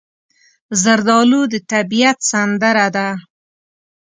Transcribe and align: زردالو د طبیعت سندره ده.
زردالو 0.81 1.41
د 1.51 1.53
طبیعت 1.71 2.17
سندره 2.31 2.87
ده. 2.95 3.07